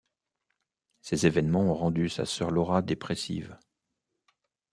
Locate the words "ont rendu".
1.61-2.09